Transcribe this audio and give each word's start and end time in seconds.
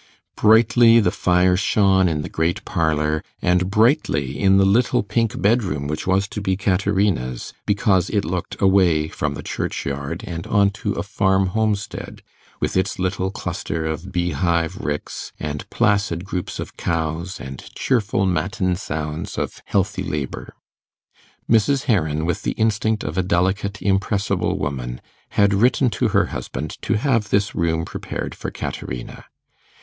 Brightly 0.35 0.99
the 0.99 1.11
fire 1.11 1.55
shone 1.55 2.07
in 2.09 2.23
the 2.23 2.27
great 2.27 2.65
parlour, 2.65 3.23
and 3.39 3.69
brightly 3.69 4.39
in 4.39 4.57
the 4.57 4.65
little 4.65 5.03
pink 5.03 5.39
bedroom, 5.39 5.85
which 5.87 6.07
was 6.07 6.27
to 6.29 6.41
be 6.41 6.57
Caterina's, 6.57 7.53
because 7.67 8.09
it 8.09 8.25
looked 8.25 8.59
away 8.59 9.07
from 9.09 9.35
the 9.35 9.43
churchyard, 9.43 10.23
and 10.25 10.47
on 10.47 10.71
to 10.71 10.93
a 10.93 11.03
farm 11.03 11.49
homestead, 11.49 12.23
with 12.59 12.75
its 12.75 12.97
little 12.97 13.29
cluster 13.29 13.85
of 13.85 14.11
beehive 14.11 14.75
ricks, 14.77 15.33
and 15.39 15.69
placid 15.69 16.25
groups 16.25 16.59
of 16.59 16.75
cows, 16.77 17.39
and 17.39 17.65
cheerful 17.75 18.25
matin 18.25 18.75
sounds 18.75 19.37
of 19.37 19.61
healthy 19.65 20.01
labour. 20.01 20.55
Mrs. 21.47 21.83
Heron, 21.83 22.25
with 22.25 22.41
the 22.41 22.53
instinct 22.53 23.03
of 23.03 23.19
a 23.19 23.21
delicate, 23.21 23.79
impressible 23.83 24.57
woman, 24.57 24.99
had 25.37 25.53
written 25.53 25.91
to 25.91 26.07
her 26.07 26.25
husband 26.33 26.79
to 26.81 26.95
have 26.97 27.29
this 27.29 27.53
room 27.53 27.85
prepared 27.85 28.33
for 28.33 28.49
Caterina. 28.49 29.25